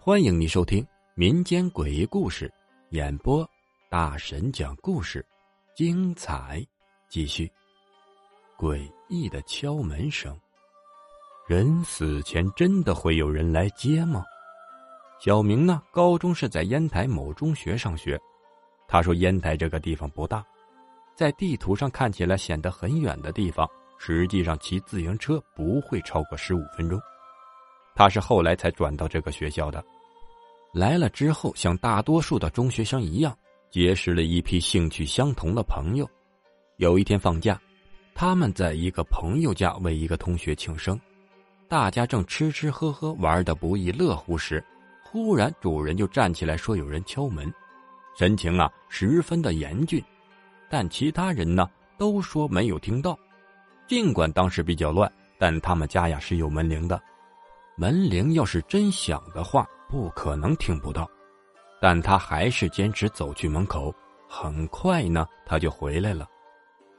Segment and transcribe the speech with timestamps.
[0.00, 2.50] 欢迎你收听民间诡异故事，
[2.92, 3.46] 演播
[3.90, 5.22] 大神讲故事，
[5.74, 6.66] 精彩
[7.10, 7.50] 继续。
[8.56, 10.34] 诡异的敲门声，
[11.46, 14.24] 人死前真的会有人来接吗？
[15.20, 15.82] 小明呢？
[15.90, 18.18] 高中是在烟台某中学上学。
[18.86, 20.42] 他说，烟台这个地方不大，
[21.14, 23.68] 在地图上看起来显得很远的地方，
[23.98, 26.98] 实际上骑自行车不会超过十五分钟。
[27.94, 29.84] 他是后来才转到这个学校的。
[30.72, 33.36] 来了之后，像大多数的中学生一样，
[33.70, 36.08] 结识了一批兴趣相同的朋友。
[36.76, 37.60] 有一天放假，
[38.14, 41.00] 他们在一个朋友家为一个同学庆生，
[41.68, 44.62] 大家正吃吃喝喝，玩的不亦乐乎时，
[45.02, 47.52] 忽然主人就站起来说：“有人敲门。”
[48.16, 50.02] 神情啊十分的严峻，
[50.68, 53.18] 但其他人呢都说没有听到。
[53.88, 57.00] 尽管当时比较乱，但他们家呀是有门铃的，
[57.76, 59.66] 门铃要是真响的话。
[59.90, 61.08] 不可能听不到，
[61.80, 63.90] 但他还是坚持走去门口。
[64.28, 66.28] 很快呢，他就回来了。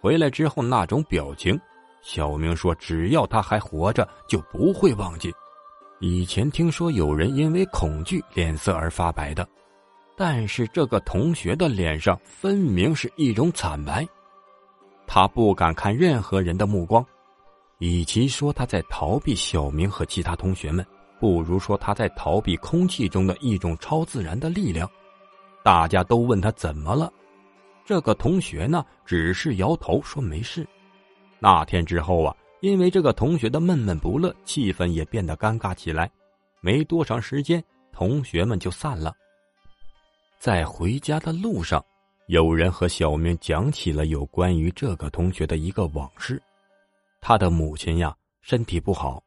[0.02, 1.56] 回来之后那种表情，
[2.02, 5.32] 小明说：“只要他还活着，就不会忘记。”
[6.02, 9.48] 以前听说有人因为恐惧脸色而发白的，
[10.18, 14.04] 但是这个同学的脸上分明是一种惨白。
[15.12, 17.04] 他不敢看任何人的目光，
[17.80, 20.86] 与其说他在逃避小明和其他同学们。
[21.20, 24.88] 不如说他在逃避空气中的一种超自然的力量。
[25.64, 27.12] 大家都问他怎么了，
[27.84, 30.66] 这个同学呢，只是摇头说没事。
[31.40, 36.10] 那天之后啊，因为这个同学的闷闷不乐，气氛也变得尴尬起来。
[36.62, 39.12] 没多长时间，同学们就散了。
[40.38, 41.84] 在回家的路上，
[42.30, 46.40] 有人和小明讲起了有关于这个同学的一个往事。
[47.20, 49.20] 他的母亲呀，身体不好。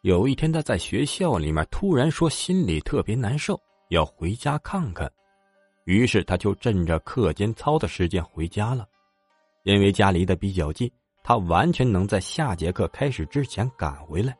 [0.00, 3.56] 有一天，他在学校里面突然说心里特别难受，
[3.90, 5.08] 要回家看看。
[5.84, 8.88] 于是他就趁着课间操的时间回家了。
[9.62, 10.90] 因为家离得比较近，
[11.22, 14.36] 他完全能在下节课开始之前赶回来。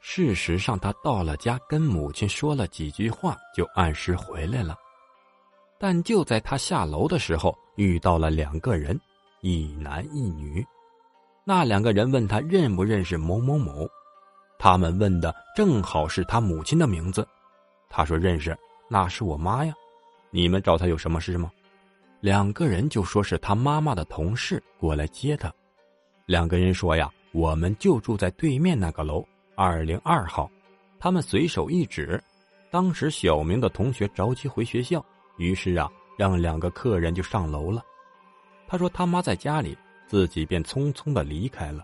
[0.00, 4.76] 事实上，他到了家跟母亲说了几句话，就按时回来了。
[5.78, 9.00] 但就在他下楼的时候，遇到了两个人，
[9.40, 10.64] 一男一女。
[11.44, 13.88] 那两个人问他认不认识某某某。
[14.58, 17.26] 他们问的正好是他母亲的名字，
[17.88, 18.56] 他说认识，
[18.88, 19.72] 那是我妈呀。
[20.30, 21.50] 你们找他有什么事吗？
[22.20, 25.52] 两个人就说是他妈妈的同事过来接他。
[26.26, 29.24] 两个人说呀，我们就住在对面那个楼
[29.54, 30.50] 二零二号。
[30.98, 32.20] 他们随手一指，
[32.70, 35.02] 当时小明的同学着急回学校，
[35.38, 37.82] 于是啊，让两个客人就上楼了。
[38.66, 39.74] 他说他妈在家里，
[40.06, 41.82] 自己便匆匆的离开了。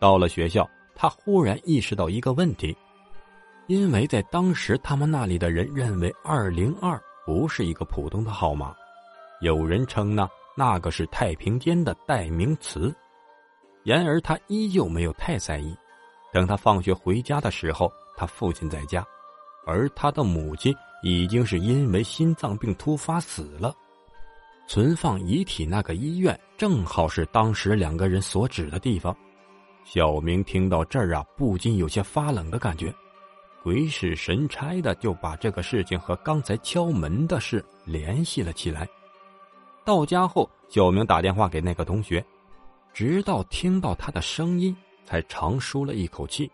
[0.00, 0.68] 到了学校。
[1.00, 2.76] 他忽然意识到一个问题，
[3.68, 8.74] 因为在当时他们那里的人认为二零二不是一个普通的号码，
[9.40, 12.92] 有人称呢那个是太平间的代名词。
[13.84, 15.72] 然而他依旧没有太在意。
[16.32, 19.06] 等他放学回家的时候，他父亲在家，
[19.64, 23.74] 而他的母亲已经是因为心脏病突发死了。
[24.66, 29.16] 存放遗体那个医院正好是当时两个人所指的地方。
[29.84, 32.94] 小明听到这儿啊，不禁有些发冷的感觉，
[33.62, 38.86] 鬼使神差的就把这个事情和刚才敲门的事联系了起来。
[39.86, 42.22] 到家后，小明打电话给那个同学，
[42.92, 44.76] 直到听到他的声音，
[45.06, 46.50] 才长舒了一口气。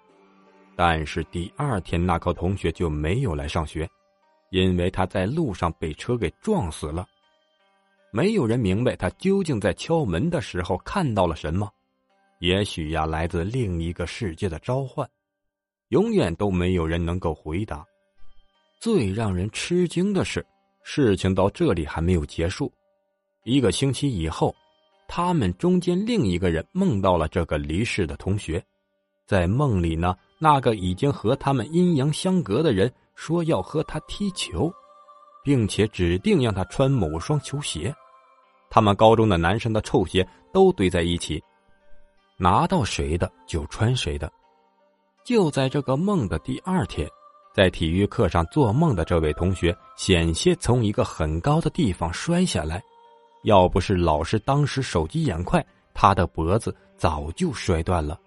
[0.76, 3.90] 但是第二天，那个同学就没有来上学，
[4.54, 7.04] 因为他在路上被车给撞死了。
[8.12, 11.68] 没有人明白他究竟在敲门的时候看到了什么。
[12.38, 15.08] 也许呀，来自另一个世界的召唤，
[15.88, 17.84] 永远都没有人能够回答。
[18.78, 20.46] 最让人吃惊的是，
[20.84, 22.72] 事情到这里还没有结束。
[23.42, 24.54] 一个星期以后，
[25.08, 28.64] 他们中间另一个人梦到了这个离世的同学，
[29.26, 34.72] 在梦里呢，那个已经和他们阴阳相隔的人说要和他踢球，
[35.42, 37.94] 并且指定让他穿某双球鞋。
[38.70, 41.42] 他们高中的男生的臭鞋都堆在一起。
[42.36, 44.30] 拿到谁的就穿谁的。
[45.24, 47.08] 就在这个梦的第二天，
[47.54, 52.82] 在体育课上做梦的这位同学险些从一个很高的地方摔下来，
[53.44, 55.64] 要不是老师当时手疾眼快，
[55.94, 58.18] 他的脖子早就摔断了。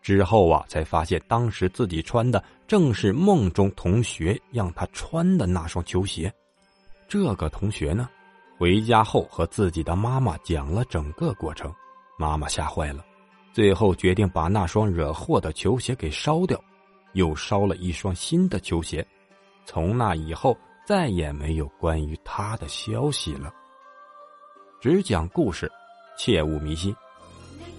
[0.00, 6.32] 之后啊，才发现当时自己穿的正是梦中同学让他穿的那双球鞋。
[7.08, 8.08] 这个同学呢，
[8.56, 11.72] 回家后和自己的妈妈讲了整个过程，
[12.18, 13.04] 妈妈吓坏了。
[13.52, 16.62] 最后决定把那双惹祸的球鞋给烧掉，
[17.14, 19.04] 又烧了一双新的球鞋。
[19.64, 20.56] 从那以后，
[20.86, 23.52] 再也没有关于他的消息了。
[24.80, 25.70] 只讲故事，
[26.16, 26.94] 切勿迷信。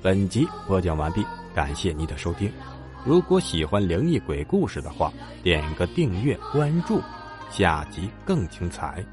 [0.01, 2.51] 本集播讲完毕，感谢您的收听。
[3.05, 5.11] 如果喜欢灵异鬼故事的话，
[5.43, 7.01] 点个订阅关注，
[7.49, 9.03] 下集更精彩。